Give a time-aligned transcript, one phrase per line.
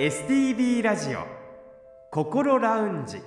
[0.00, 1.26] STB ラジオ
[2.10, 3.18] 心ラウンジ。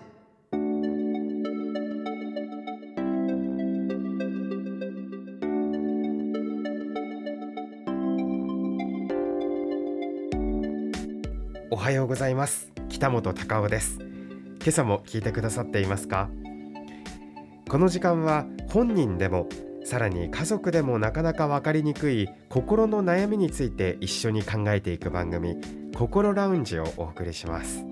[11.69, 12.71] おはようございます。
[12.89, 13.99] 北本隆夫です。
[13.99, 16.31] 今朝も聞いてくださっていますか？
[17.69, 19.47] この時間は本人でも
[19.83, 25.82] さらに家族でもなかなか分かりにくい心の悩みについて一緒に考えていく番組。
[25.95, 27.85] 心ラウンジをお送りします。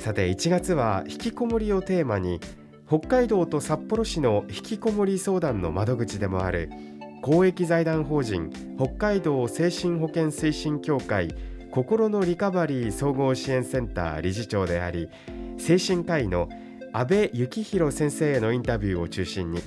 [0.00, 2.40] さて1月は引きこもりをテーマに
[2.88, 6.70] 北海道と札幌市の引きこもり相談の窓口でもある
[7.22, 11.28] 公益財団法人北海道精神保健推進協会
[11.70, 15.08] 心のリカバリー総合支援センター理事長であり
[15.58, 16.48] 精神科医の
[16.92, 19.60] 安倍幸宏先生へのインタビューを中心に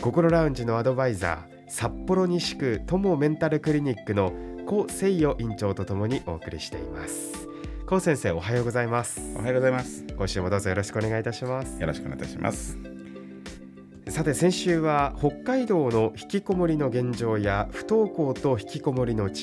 [0.00, 4.32] 心ラウンジのアドバイザー札幌西区友メンタルクリニックの
[4.70, 7.48] 高誠代院長とともにお送りしています。
[7.86, 9.20] 高先生おはようございます。
[9.34, 10.04] おはようございます。
[10.16, 11.80] 今週もどうぞよろしくお願いいたします。
[11.80, 12.78] よろしくお願いいたします。
[14.06, 19.34] さて先週は北海道の引きこもりの現状や不登校と引きこもりの違い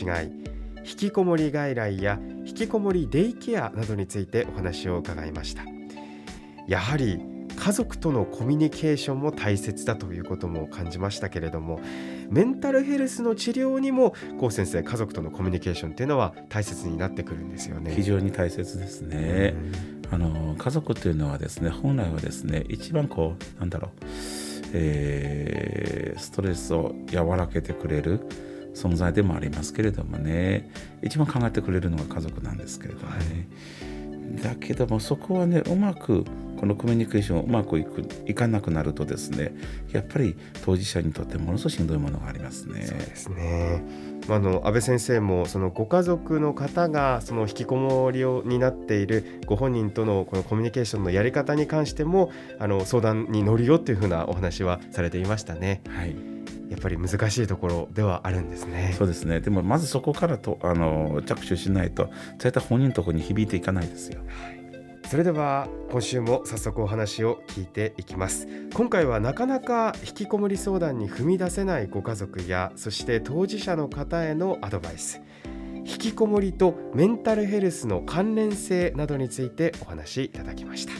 [0.85, 5.63] 引きこもり外来や引きこもりデイケアなどについてお話を伺いました。
[6.69, 7.19] やはり
[7.53, 11.81] 家族とのコミュニケーションも大切だということも感じましたけれども
[12.29, 17.93] メンタルヘルスの治療にも高先生家族とのコミュニケーションっていうのは大切になってくるんですよね。
[17.95, 19.55] 非常に大切ですね、
[20.11, 23.91] あの家族というのはですね本来はですね一番こうなんだろう、
[24.73, 28.21] えー、ストレスを和らげてくれる
[28.73, 30.69] 存在でもありますけれどもね
[31.03, 33.47] 一番考えてくれるのが家族なんですけれどもね、
[34.35, 36.25] はい、だけどもそこはねうまく
[36.57, 39.53] このコミュニケーションうまくいくいかなくなるとですね
[39.91, 42.85] やっぱり当事者にとってものすごいしんどいものがありますね。
[42.85, 43.83] そうですね
[44.29, 55.81] あの安倍先生もそのご家族の方がその引きこもりをになっているご本人とのこのコミュニケーションのやり方に関してもあの相談に乗るよっていうふうなお話はされていましたね。
[55.87, 56.15] はい
[56.69, 58.93] やっぱり難しいところではあるんですね。
[58.97, 59.39] そうですね。
[59.39, 62.09] でもまずそこからとあの着手しないと、
[62.39, 64.19] そういった本人のところに響いていかないですよ。
[64.27, 64.56] はい
[65.09, 68.45] それでは今週も早速お話を聞いていきます。
[68.73, 75.21] 今回はなかなか引きこもり相談に踏み出せないご家族やそして当事者の方へのアドバイス。
[75.85, 80.91] 引きこもりとメンタルヘルスの関連性などについてお話しいただきました。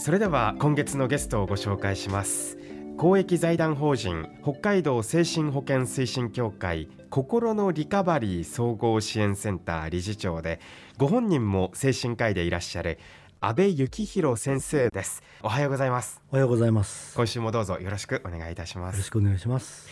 [0.00, 2.56] それでは今月のゲストをご紹介します。
[2.98, 10.58] 公益財団法人北海道精神保健推進協会心のリカバリー総合支援センター理事長で
[10.96, 12.98] ご本人も精神科医でいらっしゃる
[13.40, 15.22] 安倍幸宏先生です。
[15.42, 16.20] おはようございます。
[16.32, 17.14] おはようございます。
[17.14, 18.96] 今週もどうぞよろしくお願いいたします。
[18.96, 19.88] よろしくお願いします。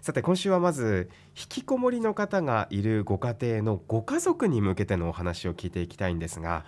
[0.00, 6.64] さて今週はまず引きこもりの方がいるご家庭のご家族に向けてのお話を聞いていきたいんですが、はい、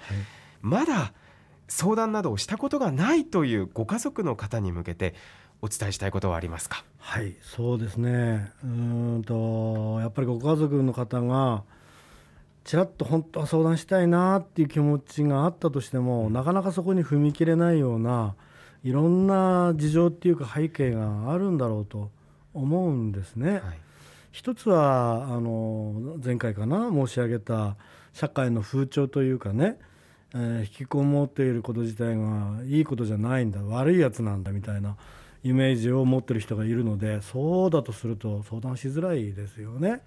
[0.60, 1.14] まだ
[1.68, 5.14] 相談などをしたことがないというご家族の方に向けて
[5.62, 6.84] お伝えしたいことはありますか？
[6.98, 8.50] はいそうですね。
[8.64, 11.64] うんとやっぱりご家族の方が
[12.64, 18.34] ちらっと本当は相談したいなっていう気持ちがあったとしても、うん、なかなかそこに踏み切れないような
[18.84, 22.10] いろんな事情っていうか背景があるんだろうと
[22.54, 23.52] 思うんですね。
[23.52, 23.62] はい、
[24.32, 27.76] 一つはあの前回かな申し上げた
[28.12, 29.78] 社会の風潮というかね、
[30.34, 34.96] えー、引きこもっていること自体がいいことじゃないんだ悪いやつなんだみたいな
[35.42, 40.02] イメージを持ってる人がいるのでそうだとすると相談しづらいですよね。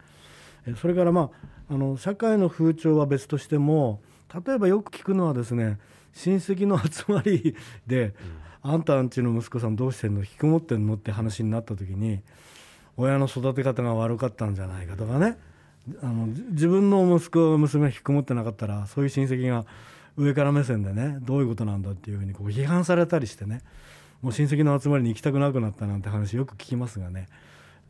[0.79, 1.31] それからま
[1.69, 4.01] ああの社会の風潮は別としても
[4.45, 5.77] 例えばよく聞くのはですね
[6.13, 7.55] 親戚の集まり
[7.85, 8.13] で、
[8.63, 12.21] うん、あんたんちの息子さんどうしてんの引きこもってんのって話になった時に
[12.95, 15.37] 親の育て方が悪かったんじゃないかとかね
[16.01, 19.65] あの自分の息子娘が引きこもってなかったらそういう親戚が
[20.17, 23.61] 上から目線でねどういうことなんだっていうふうにこう批判されたりしてね
[24.21, 27.27] もう親戚の集まりに行きたくなくなったなんて話よく聞きますがね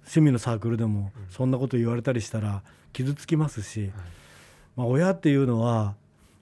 [0.01, 3.91] 趣味のサークルでもそんなこと言われたりしたら傷つきますし、
[4.75, 5.95] まあ、親っていうのは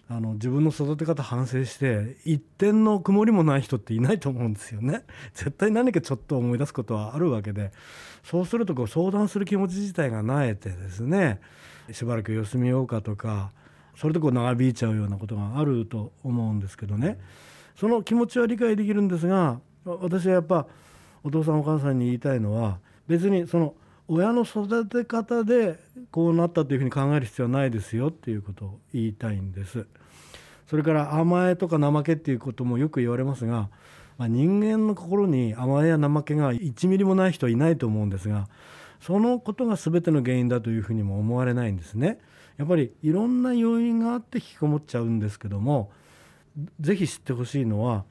[0.10, 5.06] あの自分の育て方反省して一点の曇りもない人っていないと思うんですよね。
[5.34, 7.72] 絶対何かちょっと思い出すことはあるわけで
[8.24, 11.40] そうするとこう相談する気持ち自体がなえてですね
[11.92, 13.52] しばらく様子見ようかとか
[13.96, 17.20] それでこう長引いちゃうようなことがあると思うんですけどね
[17.76, 20.68] その気持ちは理解できるんですが私はやっぱ
[21.24, 23.76] お父さんお母さんに言いたいのは別にその
[24.08, 25.80] 親の育て方で
[26.12, 29.86] こうなったというふうに考える必要はないですよっていうことを言いたいんです。
[30.68, 33.70] それから甘えとか怠けっていうこともよく言われますが、
[34.18, 38.48] まあ、人間の心に甘えや怠けが1ミリもない人はいないと思うんですが
[39.02, 42.20] そのことが全ての原因だというふうにも思われないんですね。
[42.62, 45.92] やっぱりいろんな要因があって引きこもっちゃうんですけども
[46.80, 48.06] ぜひ知ってほしいのは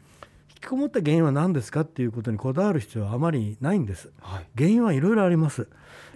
[0.48, 4.10] 引きこもった原因は何ですかっていうことにこだわる必要はあまりないんです。
[4.20, 5.68] はい、原因はいろいろあります。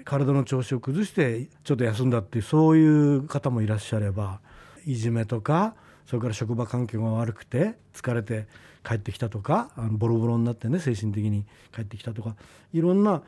[0.04, 4.40] 体の調子を崩してちょっと休んだっていうそういう方もいらっしゃれば
[4.84, 8.48] いじめとかそれから職場環境が悪くて疲れて
[8.84, 12.34] 帰ってきたとかあのボロボロになってね精神的に帰ってきたとか
[12.72, 13.22] いろんな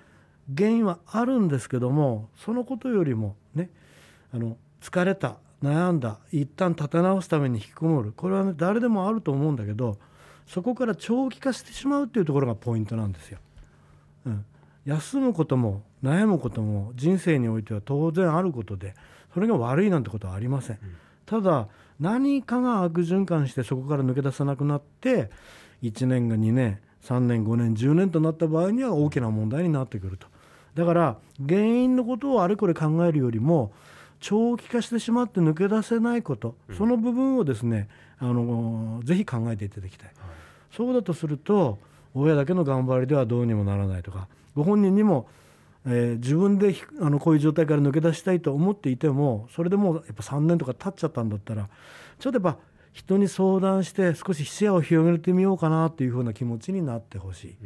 [0.55, 3.71] 原因はあるんですけどもそのことよりもね
[4.35, 4.57] あの
[4.87, 9.99] 疲れた悩んだ一旦立て直すために引きこもるこれはね誰でもあると思うんだけど
[10.47, 13.41] そこから長期化してしまうっていうところがポイントなんですよ。
[14.27, 14.45] うん、
[14.85, 18.95] 休むことも悩むことも人生においては当然あることで
[19.35, 20.79] それが悪いなんてことはありません。
[21.25, 21.67] ただ
[21.99, 25.31] 何かが悪循環してそこから抜け出さなくなって
[25.83, 30.29] 1年が2年3年5年10年となった場合には大きな問題になってくると。
[30.77, 33.73] だから原因のことをあれこれ考えるよりも
[34.21, 40.17] 長期化してしまって抜け出せないこと、その部分をですねあのぜひ考えていただきたい、はい、
[40.75, 41.79] そうだとすると
[42.15, 45.29] 親だけの頑張りではどうにもならないとかご本人にも、
[45.87, 51.69] えー、自分であのこういう状態から抜け出したいと思っていてもそれでもやっぱ3年とか経っちゃったんだったら
[52.19, 52.59] ちょっとやっぱ
[52.93, 57.57] 人に相談して少し視野を広げてみようかなっていうふうな気持ちになってほしい。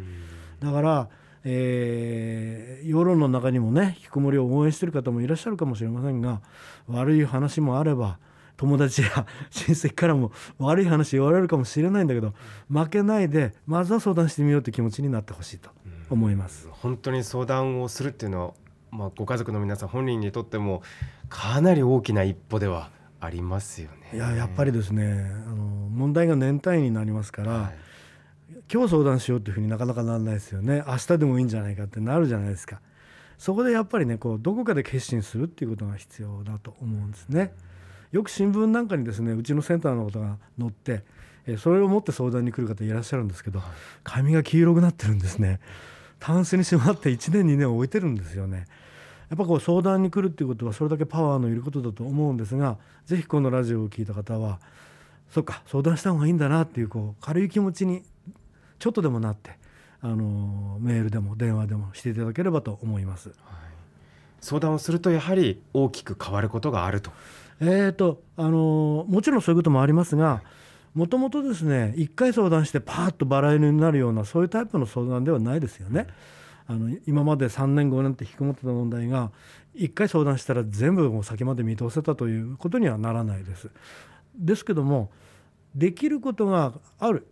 [0.59, 1.09] だから
[1.45, 6.41] えー、世論の中にもね引きこもりを応援している方もいらっしゃるかもしれませんが
[6.87, 8.19] 悪い話もあれば
[8.57, 12.35] 友達や 親戚からも悪い話言われるかもしれないんだけど
[12.69, 15.71] 負けないでまずは相談してみようという気持ちになってほしいと
[16.11, 18.55] 思います、本当に相談をするっていうのは、
[18.91, 20.83] まあ、ご家族の皆さん本人にとっても
[21.29, 22.91] かなり大きな一歩では
[23.21, 24.11] ありますよね。
[24.13, 27.90] いややっぱりですねあの問題が年単位になりますから、はい
[28.73, 30.85] 今日相談しようっていうふうになかなかならないですよね。
[30.87, 32.81] 明日でもいいんじゃないかってなるじゃないですか。
[33.37, 37.53] そこでやっぱりねこうどこかで決心するっていうことが必要だと思うんですね。
[38.13, 41.03] よく新聞なんかにですねうちのセンターのことが載って
[41.59, 43.61] それを持って相談に来る方いらっしゃるんですけど
[44.05, 45.59] 髪が黄色くなってるんですね。
[46.21, 48.67] タンスにしまって1年2年置いてるんですよね。
[49.31, 54.61] やっぱこう相談に来るっていうことはそれだけパワーのいることだと思うんですが是非このラジオを聴いた方は
[55.31, 58.05] そっか相談した方がいいんだなっていうこう軽い気持ちに
[58.81, 59.53] ちょっとでもなって
[60.01, 63.29] あのメールでも電話でもしていただければと思います。
[63.29, 63.37] はい、
[64.41, 67.13] 相談をするとやはり大きく変わることがあると。
[67.61, 70.43] えーとあのもちろんそういうこともありますが
[70.95, 76.07] もともとですね1回相談してパーッとバラ色になるようなそういうタイプの相談ではないですよね。
[76.67, 79.33] あの今まで3年5年って引きこもってた問題が
[79.75, 83.71] 1回相談したら全部もう先まで見通せたということにはならないです。
[84.37, 85.11] ですけども
[85.75, 87.27] できることがある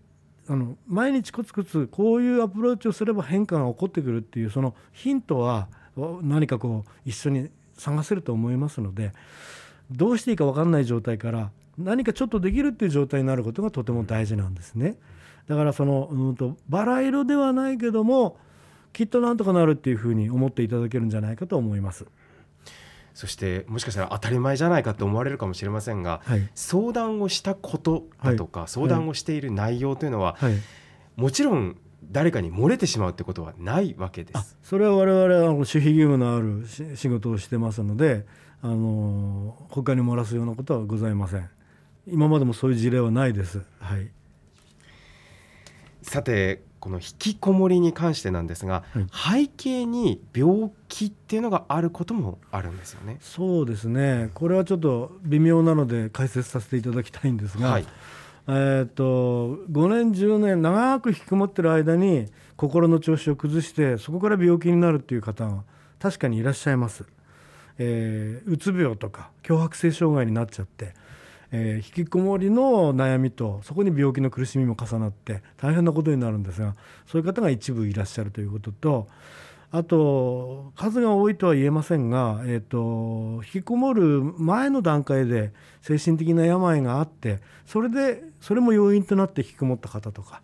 [0.49, 5.69] あの毎日コツコツこういうアプローチをすれば変化が起こってくるっていうそのヒントは
[6.23, 9.13] 何かこう一緒に探せると思いますので
[9.91, 14.97] どうしていいか分かんない状態から何かちょっとできるっていう状態になることがとても大事なんですね。
[15.47, 18.37] だからその、うんと、バラ色ではないけども
[18.93, 22.07] きっとなんとかなるっていうふうに思っていただけるんじゃないかと思います。
[23.19, 30.55] そしてもしかしたら当たり前じゃないかと思われるかもしれませんが、はい、相談をしたことだとか、はい、相談をしている内容というのは、はい、
[31.17, 31.77] もちろん
[32.13, 34.57] 誰かに漏れてしまうってことはないわけです。
[34.63, 36.65] それは我々は守秘義務のある
[36.97, 38.25] 仕事をしてますので、
[38.63, 41.51] あの他に漏らすようなことはございません。
[42.07, 43.63] 今までもそういう事例はないです。
[43.81, 44.09] はい。
[46.03, 53.19] さてこの引きこもりに関してなんですが、はい、背景に病気っていうのがあることもあるんですよね。
[53.21, 54.31] そうですね。
[54.35, 57.87] これはちょっと微妙なので解説させていただきたいんですが、はい、
[58.49, 65.65] えっ、ー、と5年10年長く引きこもってる間に心の調子を崩してそこから病気になるっていう方は
[65.99, 67.05] 確かにいらっしゃいます。
[67.81, 70.95] えー、うつ病とか強迫性障害になっちゃって。
[71.51, 76.75] えー、引きこもりの悩みとそこに病気の苦しみも重なって大変なことになるんですが
[77.07, 79.09] そういう方が一部いらっしゃるということと
[79.71, 85.53] あと数が多いとは言えませんが、えーと、引きこもる前の段階で
[85.83, 90.43] 精神的な病があってそれでそれも要因となって引きこもった方とか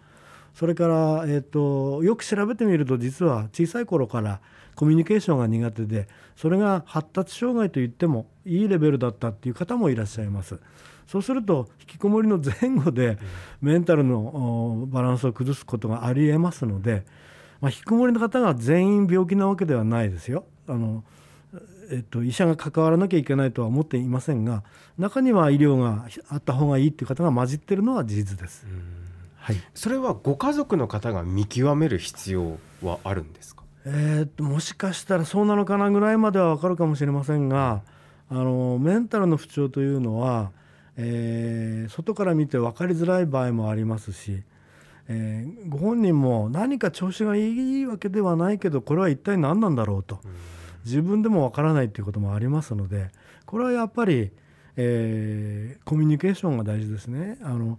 [0.55, 4.41] それから、えーとよく調べてみると実は小さい頃から
[4.75, 10.61] コミュニケーションが苦手でそれが発達障害といってもいいレベルだったっていう方もいらっしゃいます。
[11.07, 13.19] そうすると引きこもりの前後で
[13.61, 17.05] メンタルのバランスを崩すことがありえますので、
[17.61, 20.45] まあ、引きこもりの方が全員病気なわけではないですよ。
[20.67, 21.05] あの
[21.91, 24.65] えっと、医者が関わらなきゃいけないとは思っていませんが
[24.97, 28.67] 中には医療があった方がいいっていう方が混じってるのは事実です。
[29.37, 33.63] はい、それはご家族の方が見極める必要はあるんですか？
[33.85, 37.83] えー、っともしかしたらそうなのかなぐらいまでは分かるかもしれませんが
[38.31, 40.51] あのメンタルの不調というのは、
[40.97, 44.43] えー、外から見て分かりづらい場合もありますし、
[45.09, 50.21] えー、ご本人も何か調子がいいわけではないけどこれは一体何なんだろうと
[50.85, 53.11] 自分でも分からないということもありますので
[53.47, 54.31] これはやっぱり、
[54.77, 57.39] えー、コミュニケーションが大事ですね。
[57.43, 57.79] あの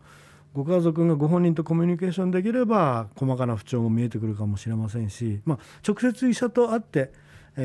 [0.53, 7.12] ご家族がご本人とコミュニケーションできれば細かな不調も見えてくるかもしれませんし、まあ、直接医者と会って、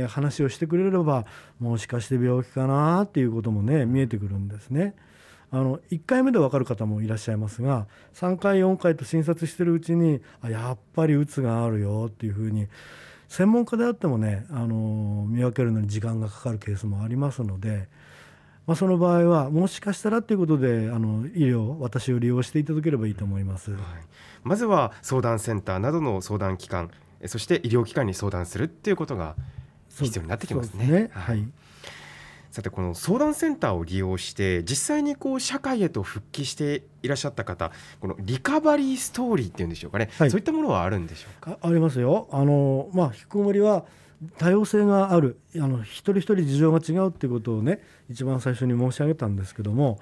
[0.09, 1.27] 話をしてくれれば
[1.59, 4.95] もしかして病気かなっていうこともね見えてくるんですね。
[5.53, 12.69] あの1回目で分かる方もいらっしゃいますが3回4回と診察してるうちにあやっぱりうつがあるよっていうふうに
[13.29, 17.89] 専門家であってもねあの見分けるのに時間がかかるケースもありますので。
[18.67, 23.81] まあ、その場合はもしかしたらということであの医療私を利用していただければいいと思います、はい、
[24.45, 26.93] まずは相談センターなどの相談機関
[27.27, 29.35] そして医療機関に相談するっていうことが
[29.99, 30.87] 必要になってきますね。
[30.87, 31.45] すねはい、
[32.51, 41.59] さてこの相談センターを利用して実際にこう社会へと復帰していらっしゃった方このリカバリーストーリーっていうんでしょうかね、はい、そういったものはあるんでしょうか？
[41.63, 42.29] ありますよ。
[42.33, 43.85] あの、まあ、引きこもりは
[44.37, 45.39] 多様性がある。
[45.57, 47.81] あの一人一人事情が違うっていうことをね
[48.11, 50.01] 一番最初に申し上げたんですけども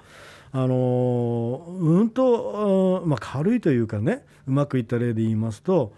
[0.51, 5.93] あのうんと、まあ、軽いというかねうまくいった例で言いますと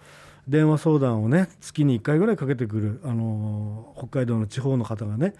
[0.47, 5.33] 電話相談をね月に1回ぐらいかけてくるあの北海道の地方の方がね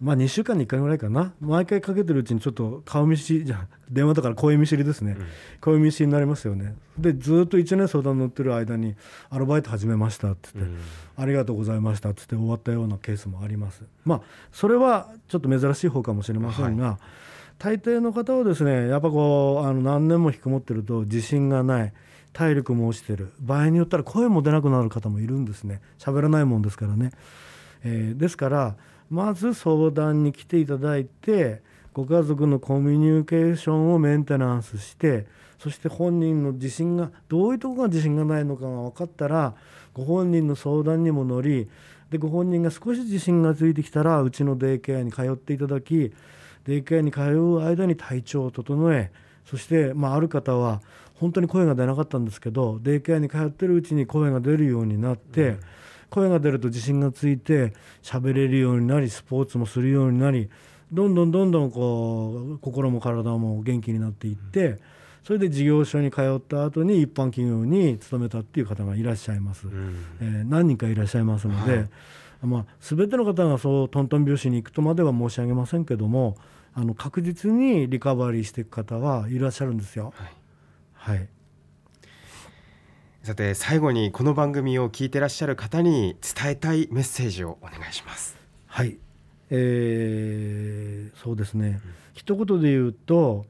[0.00, 1.32] まあ2週間に1回ぐらいかな。
[1.40, 5.26] 毎回かけてるうちにちょっと顔見知りじゃ 電話だから声見知りですね、うん、
[5.60, 6.74] 声見知りになりますよね。
[6.98, 8.94] でずっと1年相談乗ってる間に
[9.30, 13.84] アルバイト始めましたって言って、うん、ありがとうございましたって言って終わったようなケースもあります。
[14.04, 14.22] まあ
[14.52, 16.96] それはちょっと珍しい方かもしれませんが、はい、
[17.58, 21.92] 大抵の方はですねやっぱこうあの何年も引きこもってると自信がない
[22.34, 23.32] 体力も落ちてる。
[23.40, 25.80] 場合によったら声も出なくなる方もいるんですね。
[25.98, 27.12] 喋らないもんですからね、
[27.82, 28.76] えー、ですから
[29.10, 35.26] まず相談に来ていただいてご家族のコミュニケーションをメンテナンスして
[35.58, 39.54] そして本人の自信がどういうとこが自信がないのかが分かったら
[39.94, 41.68] ご本人の相談にも乗り
[42.10, 46.12] でご本人が少し自信がついてきたらうちのデイケアに通っていただき
[46.64, 49.10] デイケアに通う間に体調を整え
[49.44, 50.82] そして、まあ、ある方は
[51.14, 55.48] 本当に声が出なかったんですけどデイケアに通ってるうちに声が出るようになって。
[55.48, 55.60] うん
[56.10, 57.72] 声が出ると自信がついて
[58.02, 60.48] 喋れるようになりスポーツもするようになり
[60.92, 64.78] どんどんどんどんこう心も体も元気になっていって
[65.24, 71.88] それで事業所に通った後に一般企業に勤めたっていう方がいらっしゃいます、うん、えー、何人かいらっしゃいますので、はい、
[72.42, 76.36] まあ、全ての方がそうトントン拍子に行くとまでは申し上げませんけども
[76.74, 80.12] あの確実にリカバリーしていく方はいらっしゃるんですよ。
[80.14, 81.28] はい、はい
[83.26, 88.36] さて最後にこの番組を聞いてらっしゃる方に伝えたいメッセージをお願いします。
[88.66, 88.98] はい、
[89.50, 93.44] えー、そうですね、うん、一言で言うと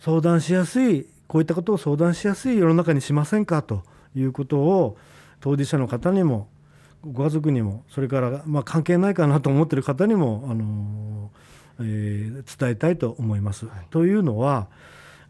[0.00, 3.84] 相談しやすいこういったことを相談しやすい世の中にしませんかと
[4.16, 4.96] いうことを
[5.38, 6.48] 当事者の方にも
[7.08, 11.30] ご家族にもそれからまあ関係ないかなと思ってる方にもあの、
[11.78, 13.66] えー、伝えたいと思います。
[13.66, 14.66] はい、というのは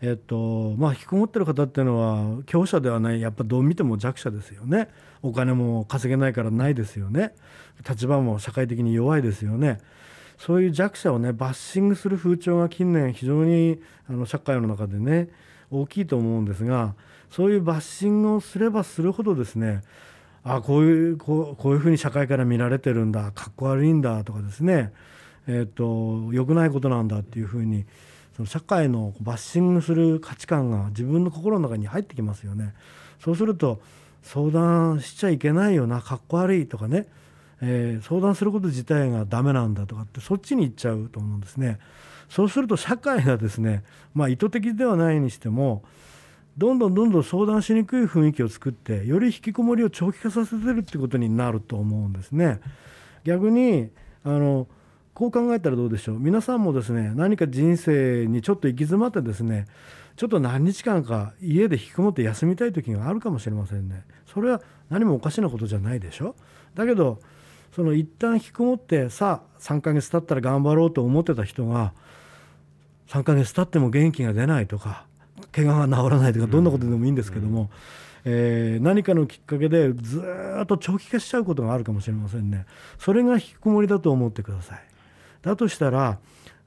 [0.06, 1.98] えっとまあ引きこもってる方っていうの
[2.36, 4.88] は強者ではないやっぱどう見ても弱者ですよね。
[5.22, 7.34] お金も稼げないからないですよね。
[7.88, 9.80] 立場も社会的に弱いですよね。
[10.36, 15.30] そういう弱者をねバッシングする風潮が近年非常にあの社会の中でね
[15.70, 16.94] 大きいと思うんですが
[17.30, 19.80] そういうバッシングをすればするほどですね
[20.42, 24.92] あこういうこうこういうふうに社会から見られてるんだかっこ悪いんだとかですね
[25.46, 27.86] えっ、と良くないことなんだっていうふうに
[28.36, 32.74] その社会のバッシングする価値観が自分の心の中に入ってきますよね。
[33.20, 33.80] そうすると
[34.22, 37.06] 相談しちゃいけないよなかっこ悪いとかね、
[37.60, 41.78] えー、相談すること自体がダメなんだとかってそっちに行っちゃうと思うんですね。
[42.28, 45.84] そうすると社会がですね、まあ、意図的ではないにしても
[46.56, 52.60] どんどんどんどん相談しにくい雰囲気を作ってより引きこもりを長期化させてるってことになると思うんですね。
[53.24, 53.90] 逆に
[54.24, 54.66] あの
[55.14, 56.18] こう考えたらどうでしょう。
[56.18, 59.66] 皆さんもですね何か人生にちょっと行き詰まってですね
[60.16, 64.04] ちょっと何日間か家で引きこもって休みたい時があるかもしれませんね。
[64.26, 66.36] それは何もおかしなことじゃないでしょ。
[66.74, 67.20] だけど
[67.74, 71.92] その一旦引きこもってさあ3ヶ月経ったら頑張ろうと思ってた人が
[73.08, 75.06] 3ヶ月経っても元気が出ないとか
[75.52, 77.70] 怪我が治らないとかどんなことでもいいんですけども、
[78.24, 80.22] えー、何かのきっかけでず
[80.62, 82.66] っと長期化しちゃうことがあるかもしれませんね。
[82.98, 84.93] それが引きこもりだと思ってください
[85.44, 86.18] だとしたら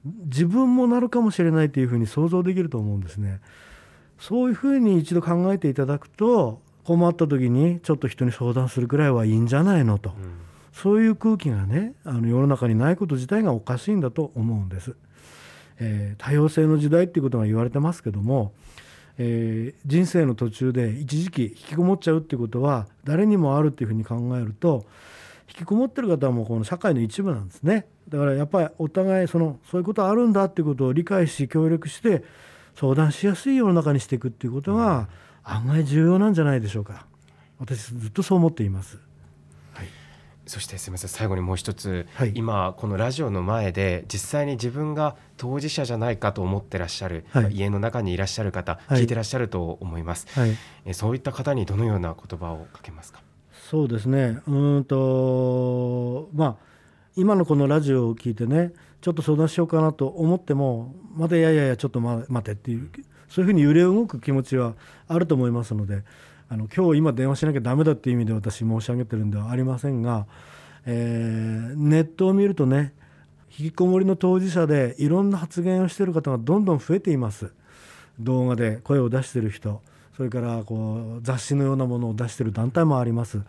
[0.04, 3.40] 自分もなるかもしれないというふうに想像できると思うんですね。
[4.18, 10.12] そういうふうに一度考えていただくと困った時にちょっと人に相談するくらいはいいんじゃないのと、
[10.72, 14.96] そういう空気がねあの世の中にないこと自体がおかしいんだと思うんです。
[15.80, 18.52] えー、多様性の時代っていうことが言われてますけども、
[19.18, 24.86] えー、人生の途中で一時期引きこもっちゃうっていうことは誰にもあるっていうふうに考えると
[25.48, 32.24] 引きこもってる方はもうこの社会の一部なんですねだからやっぱりお互いそのそういうことあるんだっていうことを理解し協力して
[32.74, 35.08] 相談しやすい世の中にしていくっていうことが
[35.44, 37.06] 案外重要なんじゃないでしょうか。
[37.58, 38.98] 私ずっとそう思っています。
[40.46, 50.26] そしてすみません最後にもう一つ、はい、今このラジオの前で実際に自分が当事者じゃないかと思ってらっしゃる、はい、家の中にいらっしゃる方、はい、聞いてらっしゃると思います、
[50.86, 53.20] えそういった方にどのような言葉をかけますか？
[53.70, 54.40] そうですね。
[54.46, 56.56] うんとまあ
[57.18, 62.88] 今のこのラジオを聞いてねちょっと相談しようかなと思ってもまだいやいやいやちょっと待てっていう
[63.28, 64.74] そういうふうに揺れ動く気持ちは
[65.08, 66.04] あると思いますので
[66.48, 70.26] あの今日今電話しなきゃダメだっていう意味で私申し上げてるんではありませんが、
[70.86, 72.94] えー、ネットを見るとね
[73.58, 77.52] 引きこもりの当事者でいろんな発言をしている方がどんどん増えています。
[78.20, 79.80] 動画で声を出している人
[80.16, 83.42] それからこう雑誌のようなものを出している団体もあります、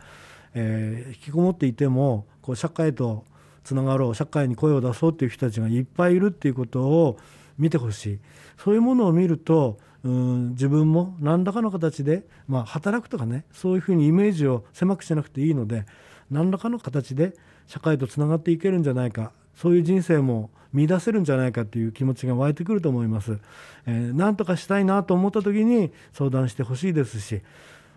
[0.53, 3.25] えー、引きこもっていてもこう社会と
[3.69, 7.19] つながろう社会に声を出そうっていう人たちがいっぱいいるっていうことを
[7.59, 8.19] 見てほしい
[8.57, 15.85] そういうものを見るとうん自分も何らかの形で、まあ、働くとかねそういうふうにイメージを狭くしなくていいので
[16.31, 17.33] 何らかの形で
[17.67, 23.39] 社会とつながっていけるんじゃないかそういう人生も見出せるんじゃないかという気持ちが湧いてくると思います。
[23.85, 27.41] えー、何とかしたいなと思った時に相談してほしいですし、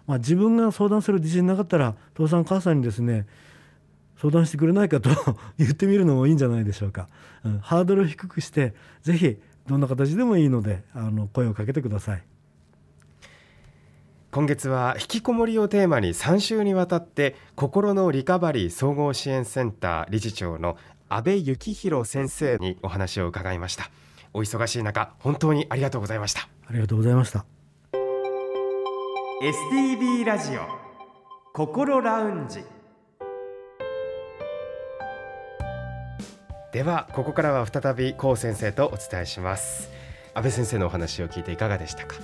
[0.07, 3.27] まあ、自分が相談する自信なかったら父さん母さんにですね
[4.23, 5.11] 相談してくれないかと
[5.59, 7.09] 言ってみるのもいいんじゃないでしょうか。
[7.45, 9.37] うん、ハードルを低くしてぜひ
[9.67, 12.23] どんな形でもいいのであの声をかけてください。
[14.31, 20.77] 今月は引きこもりをテーマに3週にわたって心のリカバリー総合支援センター理事長の
[21.09, 23.91] 安倍幸宏先生にお話を伺いました。
[24.33, 26.49] お忙しい中本当にありがとうございました。
[26.69, 27.45] ありがとうございました。
[29.43, 30.61] STB ラジオ
[31.53, 32.63] 心ラウンジ
[36.73, 39.91] ではここからは再び高先生とお伝えします。
[40.33, 42.17] 安倍先生のお話を聞いていかがでしたか？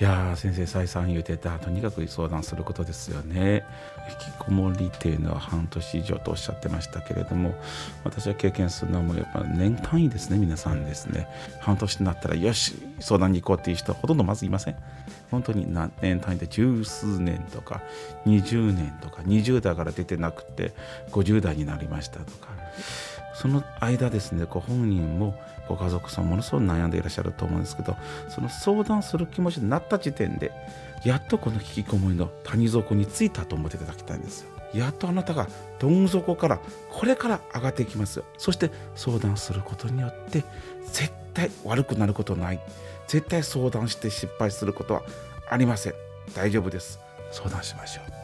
[0.00, 3.62] いや先生再三言ってたとにかく相談することですよね。
[4.08, 7.54] 引きこもりっていうのは半年以上とおっしゃってましたけれども
[8.02, 11.28] 私は経験するのはもうやっぱ年単位ですね皆さんですね。
[11.60, 14.76] 半年になったらよし相談に行こうっていう人はほとんどまずいません。
[15.30, 15.66] 本当に
[16.00, 17.82] 年単位で十数年とか
[18.24, 20.72] 20年とか20代から出てなくて
[21.10, 22.48] 50代になりましたとか。
[23.40, 25.34] その間ですねご本人も
[25.66, 27.96] ご家族さんものすごく悩んでいらっしゃると思うんですけど
[28.28, 30.52] その相談する気持ちになった時点で
[31.04, 34.50] やっとこの引きこもりの谷底についたと思っていただきたいんですよ。
[34.74, 35.48] やっとあなたが
[35.78, 38.26] どん底からこれから上がっていきますよ。
[38.36, 40.44] そして相談することによって
[40.92, 42.60] 絶対悪くなることない。
[43.08, 45.02] 絶対相談して失敗することは
[45.48, 45.94] ありません。
[46.34, 47.00] 大丈夫です。
[47.32, 48.19] 相談しましょう。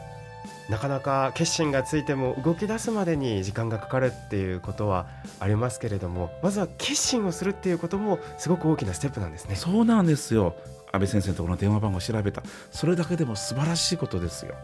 [0.69, 5.07] なかなか決心がついても動き出すまでに時間がかかるっていうことは
[5.39, 9.55] ありますけれどもまずは決心をするっていうこともすごく大きなステップなんですね。
[9.55, 10.55] そうなんですよ。
[10.91, 12.41] 安倍先生のところの電話番号を調べた。
[12.71, 14.55] それだけでも素晴らしいことですよ。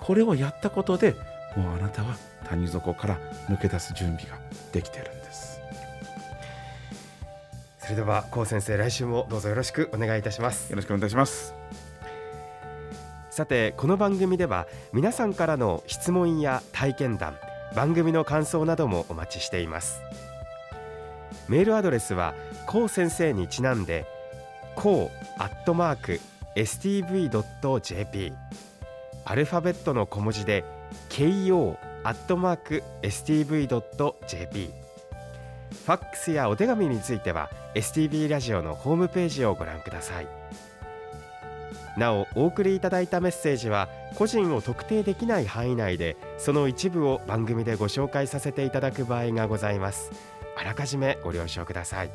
[0.00, 1.14] これをやったことで
[1.56, 2.16] もうあなたは
[2.48, 4.38] 谷底から抜け出す準備が
[4.72, 5.60] できてるんです。
[7.78, 10.70] それでは高先生来週もどうぞよろしくお願いいたします。
[10.70, 11.54] よろしくお願いします
[13.34, 17.36] さてこの番組では皆さんからの質問や体験談
[17.74, 20.00] 番組の感想などもお待ちしています。
[21.48, 22.32] メールアドレスは
[22.68, 24.06] こう先生にちなんで
[24.76, 26.20] こうアットマーク
[26.54, 28.32] stv.jp
[29.24, 30.64] アルファベットの小文字で
[31.08, 40.43] ko アットマーク stv.jp ファックスやお手紙については STV ラジオのホームページをご覧ください。
[41.96, 50.10] なおお送りいただいたメッセージは個人を特定できない範囲内でその一部を番組でご紹介させていただく場合がございます。
[50.56, 52.10] あらかじめご了承ください。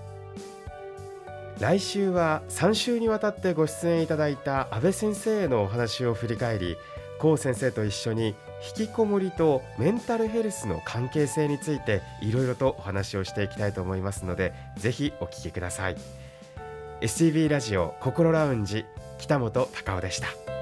[1.59, 6.77] 来週は3週にわたってご出演いただいた安倍先生へのお話を振り返り
[7.19, 8.33] 高先生と一緒に
[8.77, 15.97] 引きこもりとメンタルヘルスの関係性についていろいろとお話をしていきたいと思いますのでぜひお聞きください。
[17.01, 18.85] STV ラジオ心ラウンジ
[19.19, 20.58] 北本隆夫でした。